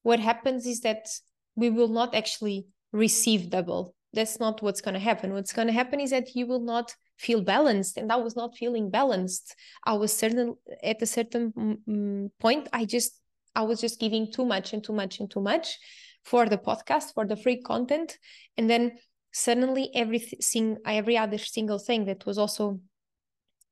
[0.03, 1.09] what happens is that
[1.57, 3.94] we will not actually receive double.
[4.12, 5.33] That's not what's going to happen.
[5.33, 7.96] What's going to happen is that you will not feel balanced.
[7.96, 9.55] And I was not feeling balanced.
[9.85, 11.53] I was certain at a certain
[11.88, 13.12] mm, point, I just,
[13.55, 15.79] I was just giving too much and too much and too much
[16.24, 18.18] for the podcast, for the free content.
[18.57, 18.98] And then
[19.33, 22.81] suddenly everything, every other single thing that was also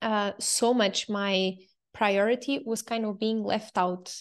[0.03, 1.55] uh, so much my
[1.92, 4.14] priority was kind of being left out.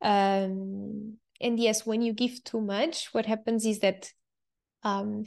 [0.00, 4.10] Um, and yes when you give too much what happens is that
[4.82, 5.24] um,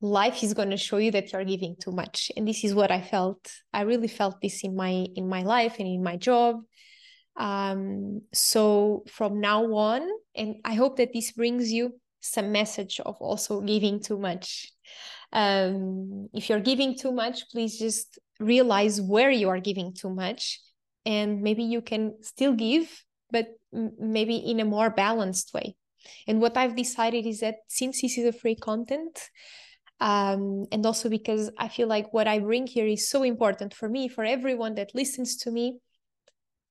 [0.00, 2.32] life is going to show you that you're giving too much.
[2.36, 3.52] And this is what i felt.
[3.72, 6.56] I really felt this in my in my life and in my job.
[7.36, 10.02] Um, so from now on
[10.34, 14.72] and i hope that this brings you some message of also giving too much.
[15.32, 20.60] Um, if you're giving too much, please just realize where you are giving too much,
[21.04, 25.76] and maybe you can still give, but maybe in a more balanced way.
[26.26, 29.30] And what I've decided is that since this is a free content,
[30.00, 33.88] um, and also because I feel like what I bring here is so important for
[33.88, 35.78] me, for everyone that listens to me.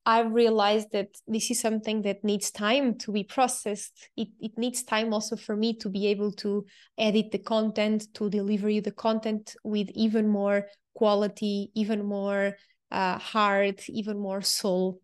[0.06, 4.10] I've realized that this is something that needs time to be processed.
[4.18, 6.66] It, it needs time also for me to be able to
[6.98, 12.58] edit the content, to deliver you the content with even more quality, even more
[12.92, 15.00] uh, heart, even more soul.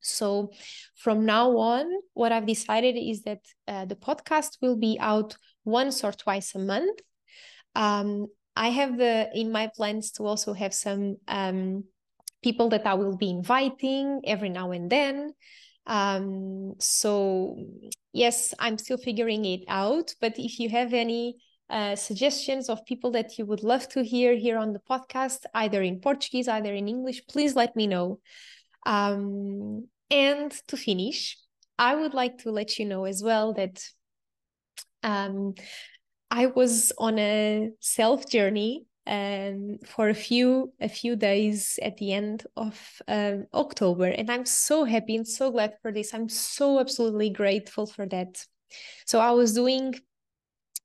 [0.00, 0.52] So
[0.94, 6.04] from now on, what I've decided is that uh, the podcast will be out once
[6.04, 7.00] or twice a month
[7.76, 11.84] um, I have the in my plans to also have some um,
[12.42, 15.32] people that I will be inviting every now and then.
[15.86, 17.56] Um, so
[18.12, 20.14] yes, I'm still figuring it out.
[20.20, 21.36] But if you have any
[21.70, 25.82] uh, suggestions of people that you would love to hear here on the podcast, either
[25.82, 28.20] in Portuguese, either in English, please let me know.
[28.84, 31.36] Um, and to finish,
[31.78, 33.82] I would like to let you know as well that
[35.02, 35.54] um,
[36.30, 42.12] I was on a self journey um, for a few a few days at the
[42.12, 46.12] end of um, October, and I'm so happy and so glad for this.
[46.14, 48.44] I'm so absolutely grateful for that.
[49.06, 49.94] So I was doing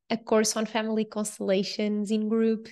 [0.10, 2.68] a course on family constellations in group,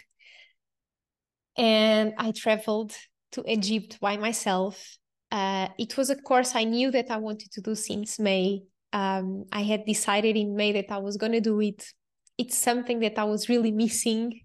[1.58, 2.94] and I traveled
[3.34, 4.98] to Egypt by myself.
[5.32, 8.64] Uh, it was a course I knew that I wanted to do since May.
[8.94, 11.86] Um, I had decided in May that I was going to do it
[12.40, 14.40] it's something that I was really missing.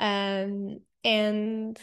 [0.00, 1.78] Um, and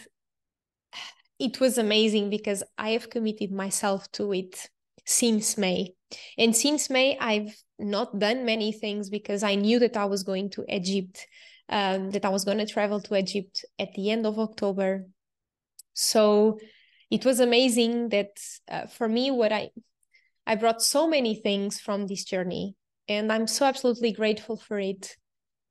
[1.40, 4.70] it was amazing because I have committed myself to it
[5.06, 5.94] since May.
[6.38, 10.50] And since May, I've not done many things because I knew that I was going
[10.52, 11.28] to Egypt,
[11.70, 15.06] um, that I was going to travel to Egypt at the end of October.
[15.94, 16.60] So
[17.12, 19.70] it was amazing that uh, for me, what I
[20.48, 22.76] I brought so many things from this journey,
[23.08, 25.18] and I'm so absolutely grateful for it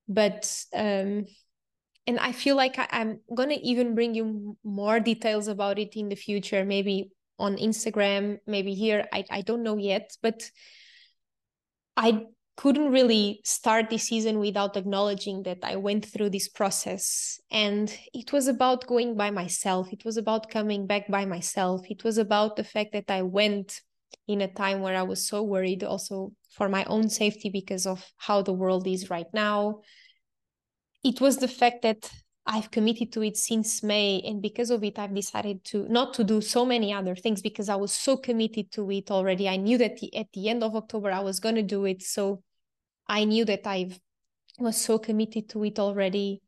[0.08, 1.26] but um
[2.06, 6.08] and i feel like I, am gonna even bring you more details about it in
[6.08, 10.42] the future maybe on instagram maybe here i, I don't know yet but
[11.96, 17.38] i couldn't really start this season without acknowledging that i went through this process.
[17.50, 19.92] And it was about going by myself.
[19.92, 21.82] It was about coming back by myself.
[21.90, 23.80] It was about the fact that i went
[24.26, 28.04] in a time where i was so worried also for my own safety because of
[28.16, 29.80] how the world is right now.
[31.06, 32.10] It was the fact that
[32.44, 36.24] I've committed to it since May, and because of it, I've decided to not to
[36.24, 39.48] do so many other things because I was so committed to it already.
[39.48, 42.02] I knew that the, at the end of October I was going to do it,
[42.02, 42.42] so
[43.06, 43.96] I knew that I
[44.58, 46.42] was so committed to it already.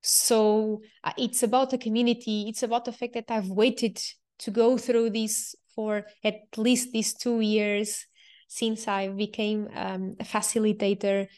[0.00, 2.46] So uh, it's about the community.
[2.48, 4.00] It's about the fact that I've waited
[4.38, 8.06] to go through this for at least these two years
[8.48, 11.28] since I became um, a facilitator,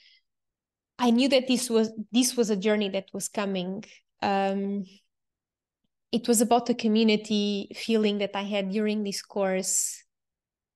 [0.99, 3.85] I knew that this was this was a journey that was coming.
[4.21, 4.85] Um,
[6.13, 10.05] it was about the community feeling that I had during this course.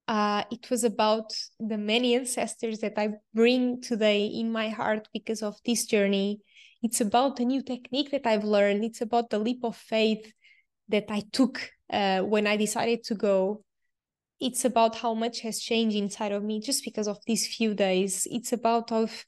[0.09, 5.43] Uh, it was about the many ancestors that I bring today in my heart because
[5.43, 6.41] of this journey.
[6.83, 8.85] It's about the new technique that I've learned.
[8.85, 10.33] It's about the leap of faith
[10.89, 13.65] that I took uh, when I decided to go
[14.41, 18.27] it's about how much has changed inside of me just because of these few days
[18.31, 19.25] it's about of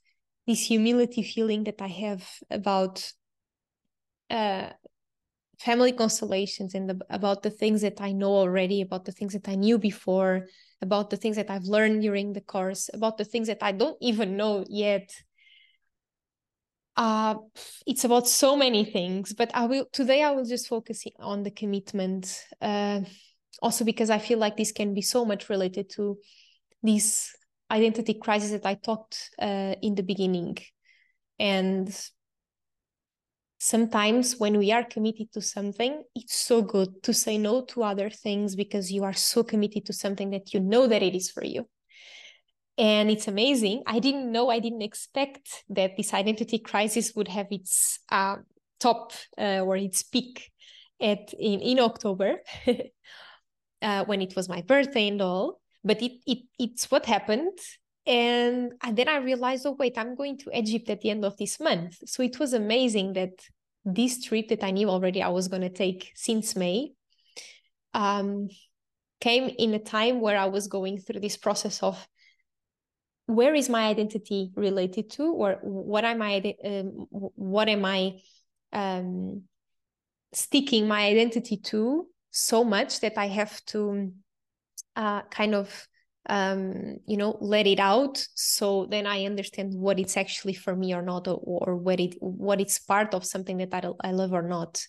[0.49, 3.13] this humility feeling that i have about
[4.31, 4.71] uh,
[5.61, 9.49] family constellations and the, about the things that i know already about the things that
[9.49, 10.47] i knew before
[10.83, 13.99] about the things that i've learned during the course about the things that i don't
[14.01, 15.11] even know yet.
[16.97, 17.37] Uh,
[17.87, 21.51] it's about so many things but i will today i will just focus on the
[21.53, 23.01] commitment uh,
[23.63, 26.19] also because I feel like this can be so much related to
[26.83, 27.35] this
[27.71, 30.57] identity crisis that I talked uh, in the beginning.
[31.39, 31.89] And
[33.59, 38.11] sometimes when we are committed to something, it's so good to say no to other
[38.11, 41.45] things because you are so committed to something that you know that it is for
[41.45, 41.69] you.
[42.77, 43.83] And it's amazing.
[43.87, 48.37] I didn't know, I didn't expect that this identity crisis would have its uh,
[48.79, 50.53] top uh, or its peak
[51.01, 52.37] at in, in October.
[53.83, 55.61] uh, when it was my birthday and all.
[55.85, 57.59] But it, it it's what happened.
[58.07, 61.61] And, then I realized, oh, wait, I'm going to Egypt at the end of this
[61.61, 61.99] month.
[62.07, 63.33] So it was amazing that
[63.85, 66.93] this trip that I knew already I was going to take since May
[67.93, 68.49] um,
[69.21, 72.09] came in a time where I was going through this process of
[73.29, 78.15] where is my identity related to or what am i um, what am i
[78.73, 79.43] um,
[80.33, 84.11] sticking my identity to so much that i have to
[84.99, 85.89] uh, kind of
[86.29, 88.23] um, you know let it out.
[88.35, 92.17] So then i understand what it's actually for me or not or, or what it
[92.21, 94.85] what it's part of something that I, I love or not.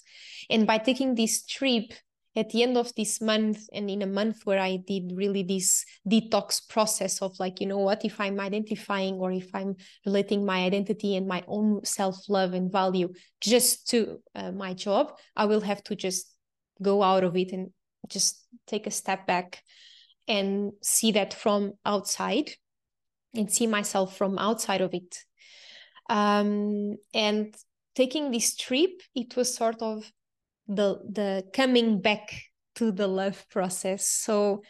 [0.50, 1.94] And by taking this trip
[2.36, 5.84] at the end of this month and in a month where i did really this
[6.08, 10.60] detox process of like you know what if i'm identifying or if i'm relating my
[10.64, 15.84] identity and my own self-love and value just to uh, my job i will have
[15.84, 16.36] to just
[16.82, 17.72] go out of it and
[18.08, 19.64] just take a step back
[20.30, 22.52] and see that from outside
[23.34, 25.18] and see myself from outside of it.
[26.10, 27.54] Um, and
[27.96, 30.10] taking this trip it was sort of
[30.68, 32.32] the the coming back
[32.76, 34.08] to the love process.
[34.08, 34.62] So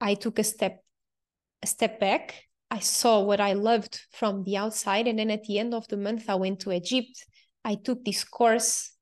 [0.00, 0.84] i took a step
[1.62, 2.44] a step back.
[2.70, 5.06] I saw what i loved from the outside.
[5.08, 7.24] And then at the end of the month i went to egypt.
[7.64, 8.92] I took this course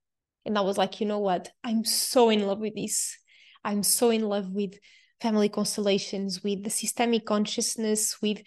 [0.46, 1.50] and i was like you know what?
[1.64, 3.16] I'm so in love with this.
[3.64, 4.74] I'm so in love with
[5.22, 8.42] family constellations with the systemic consciousness with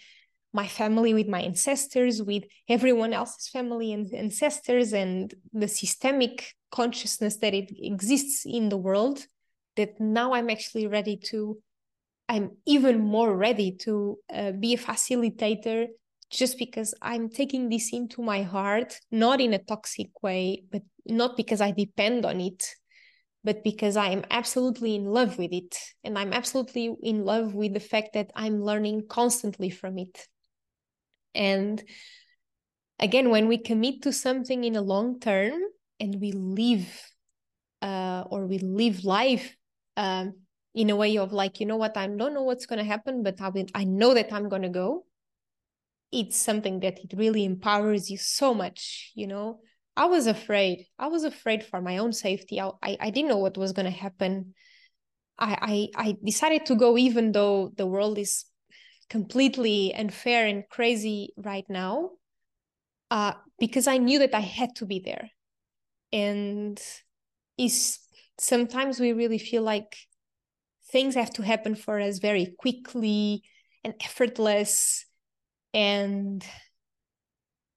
[0.52, 7.38] my family with my ancestors with everyone else's family and ancestors and the systemic consciousness
[7.38, 9.26] that it exists in the world
[9.78, 11.58] that now i'm actually ready to
[12.30, 15.88] i'm even more ready to uh, be a facilitator
[16.30, 21.38] just because i'm taking this into my heart not in a toxic way but not
[21.38, 22.76] because i depend on it
[23.46, 27.74] but because i am absolutely in love with it and i'm absolutely in love with
[27.74, 30.28] the fact that i'm learning constantly from it.
[31.34, 31.84] And
[33.00, 35.62] again when we commit to something in a long term
[36.00, 36.88] and we live
[37.82, 39.56] uh, or we live life
[39.98, 40.34] um,
[40.74, 43.24] in a way of like you know what i don't know what's going to happen
[43.24, 45.06] but i will, i know that i'm going to go
[46.12, 49.60] it's something that it really empowers you so much you know
[49.98, 50.88] i was afraid.
[51.00, 52.60] I was afraid for my own safety.
[52.60, 54.54] I i, I didn't know what was going to happen.
[55.38, 58.46] I, I i decided to go even though the world is
[59.10, 62.12] completely unfair and crazy right now
[63.12, 65.30] uh, because i knew that i had to be there.
[66.12, 66.82] And
[67.58, 68.00] is
[68.40, 69.96] sometimes we really feel like
[70.92, 73.44] things have to happen for us very quickly
[73.84, 75.06] and effortless.
[75.74, 76.46] And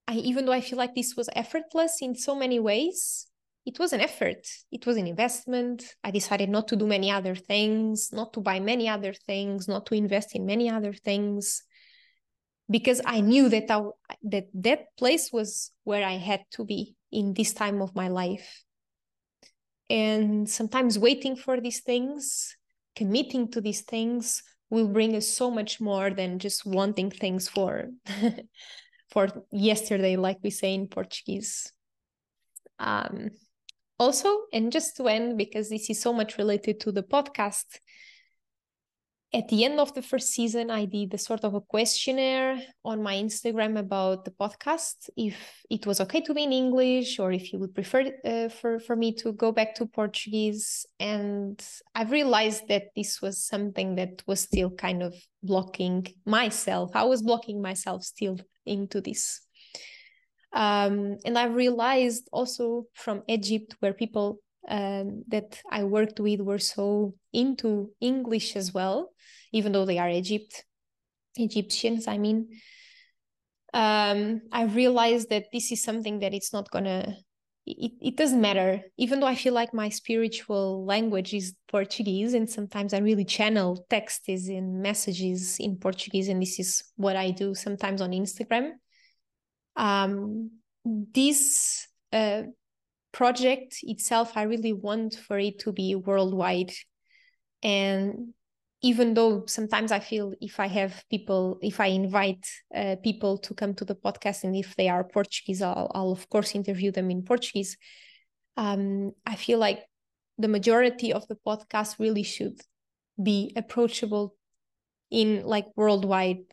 [0.08, 3.26] I even though I feel like this was effortless in so many ways
[3.64, 7.34] it was an effort it was an investment I decided not to do many other
[7.34, 11.62] things not to buy many other things not to invest in many other things
[12.70, 13.82] because I knew that I,
[14.24, 18.64] that that place was where I had to be in this time of my life.
[19.88, 22.56] And sometimes waiting for these things,
[22.94, 27.88] committing to these things will bring us so much more than just wanting things for
[29.10, 31.72] for yesterday, like we say in Portuguese.
[32.78, 33.30] Um,
[33.98, 37.64] also, and just to end, because this is so much related to the podcast,
[39.34, 43.02] at the end of the first season, I did a sort of a questionnaire on
[43.02, 45.36] my Instagram about the podcast, if
[45.68, 48.96] it was okay to be in English or if you would prefer uh, for, for
[48.96, 50.86] me to go back to Portuguese.
[50.98, 51.62] And
[51.94, 56.92] I've realized that this was something that was still kind of blocking myself.
[56.94, 59.42] I was blocking myself still into this.
[60.54, 66.58] Um, and I realized also from Egypt, where people um, that I worked with were
[66.58, 69.10] so into English as well,
[69.52, 70.64] even though they are Egypt,
[71.36, 72.48] Egyptians, I mean.
[73.74, 77.16] Um, I realized that this is something that it's not gonna
[77.68, 82.48] it, it doesn't matter even though i feel like my spiritual language is portuguese and
[82.48, 87.54] sometimes i really channel texts in messages in portuguese and this is what i do
[87.54, 88.70] sometimes on instagram
[89.76, 90.50] um,
[90.84, 92.42] this uh,
[93.12, 96.72] project itself i really want for it to be worldwide.
[97.62, 98.34] And
[98.82, 103.52] even though sometimes i feel if i have people if i invite uh, people to
[103.52, 107.10] come to the podcast and if they are portuguese i'll, I'll of course interview them
[107.10, 107.76] in portuguese.
[108.56, 109.80] Um, i feel like
[110.38, 112.60] the majority of the podcast really should
[113.20, 114.36] be approachable
[115.10, 116.44] in like worldwide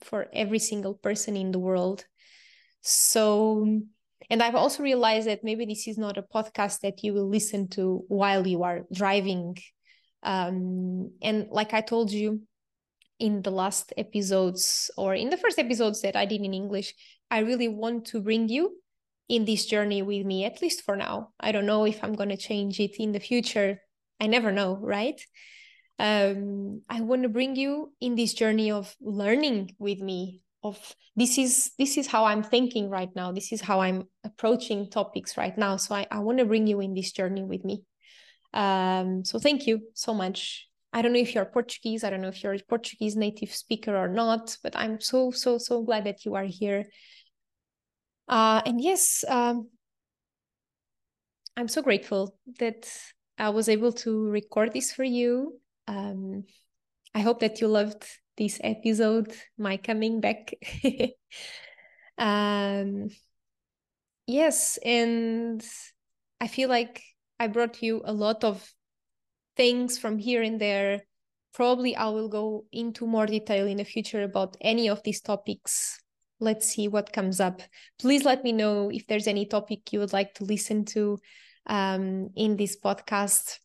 [0.00, 2.04] for every single person in the world.
[2.82, 3.80] So
[4.30, 7.68] and I've also realized that maybe this is not a podcast that you will listen
[7.70, 9.56] to while you are driving.
[10.22, 12.42] Um, and like I told you
[13.18, 16.94] in the last episodes or in the first episodes that I did in English,
[17.30, 18.76] I really want to bring you
[19.28, 21.30] in this journey with me, at least for now.
[21.40, 23.80] I don't know if I'm going to change it in the future.
[24.20, 25.20] I never know, right?
[25.98, 31.38] Um, I want to bring you in this journey of learning with me of this
[31.38, 33.32] is this is how i'm thinking right now.
[33.32, 35.76] This is how i'm approaching topics right now.
[35.76, 37.82] So i, I want to bring you in this journey with me.
[38.54, 40.68] Um, so thank you so much.
[40.92, 42.04] I don't know if you're portuguese.
[42.04, 45.58] I don't know if you're a portuguese native speaker or not but i'm so so
[45.58, 46.84] so glad that you are here.
[48.28, 49.68] Uh, and yes um,
[51.56, 52.88] i'm so grateful that
[53.36, 55.60] i was able to record this for you.
[55.88, 56.44] Um,
[57.14, 58.06] i hope that you loved
[58.36, 60.54] this episode, my coming back.
[62.18, 63.08] um,
[64.26, 65.64] yes, and
[66.40, 67.02] I feel like
[67.38, 68.72] I brought you a lot of
[69.56, 71.02] things from here and there.
[71.54, 76.00] Probably I will go into more detail in the future about any of these topics.
[76.40, 77.62] Let's see what comes up.
[78.00, 81.18] Please let me know if there's any topic you would like to listen to
[81.66, 83.58] um, in this podcast.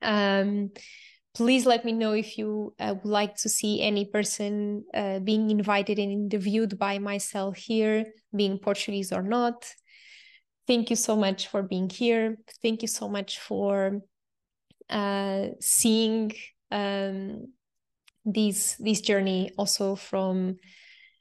[0.00, 0.70] Um,
[1.34, 5.50] please let me know if you uh, would like to see any person uh, being
[5.50, 8.04] invited and interviewed by myself here,
[8.34, 9.66] being Portuguese or not.
[10.66, 12.36] Thank you so much for being here.
[12.62, 14.00] Thank you so much for
[14.90, 16.32] uh, seeing
[16.70, 17.48] um,
[18.24, 20.58] this this journey also from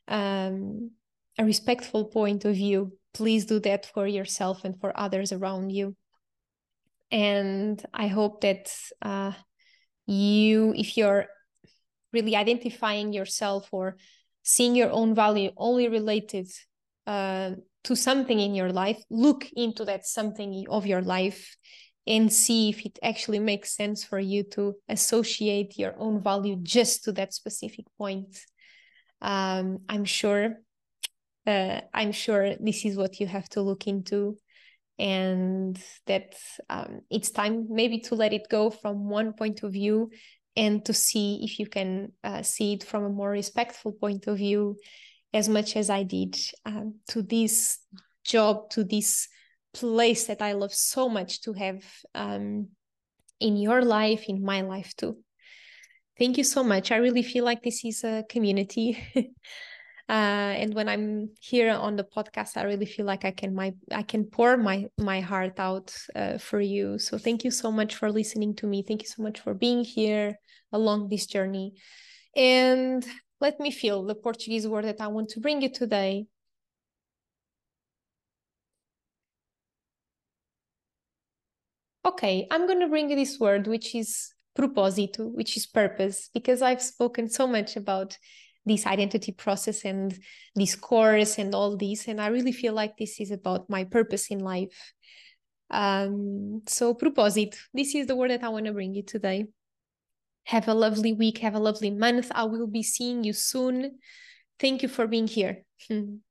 [0.07, 0.91] um,
[1.37, 2.91] a respectful point of view.
[3.13, 5.95] Please do that for yourself and for others around you.
[7.11, 9.33] And I hope that uh,
[10.11, 11.25] you if you're
[12.13, 13.95] really identifying yourself or
[14.43, 16.47] seeing your own value only related
[17.07, 17.51] uh,
[17.83, 21.55] to something in your life look into that something of your life
[22.07, 27.03] and see if it actually makes sense for you to associate your own value just
[27.03, 28.39] to that specific point.
[29.21, 30.55] Um, i'm sure
[31.45, 34.37] uh, i'm sure this is what you have to look into
[35.01, 36.35] and that
[36.69, 40.11] um, it's time maybe to let it go from one point of view
[40.55, 44.37] and to see if you can uh, see it from a more respectful point of
[44.37, 44.77] view
[45.33, 47.79] as much as i did um, to this
[48.23, 49.27] job to this
[49.73, 51.83] place that i love so much to have
[52.13, 52.67] um,
[53.41, 55.17] in your life in my life too.
[56.17, 56.91] Thank you so much.
[56.91, 58.97] I really feel like this is a community
[60.11, 63.73] uh, and when i'm here on the podcast i really feel like i can my
[63.93, 66.99] i can pour my my heart out uh, for you.
[66.99, 68.83] So thank you so much for listening to me.
[68.85, 70.37] Thank you so much for being here
[70.73, 71.75] along this journey.
[72.35, 73.05] And
[73.39, 76.27] let me feel the portuguese word that i want to bring you today.
[82.03, 86.61] Okay i'm going to bring you this word which is propósito which is purpose because
[86.61, 88.17] i've spoken so much about
[88.65, 90.17] this identity process and
[90.55, 94.29] this course and all this and i really feel like this is about my purpose
[94.29, 94.93] in life.
[95.71, 99.45] Um so propósito this is the word that i want to bring you today.
[100.45, 102.31] Have a lovely week have a lovely month.
[102.35, 103.99] I will be seeing you soon.
[104.59, 105.63] Thank you for being here